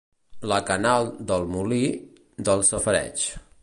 [0.51, 1.83] La canal del molí,
[2.49, 3.33] del safareig.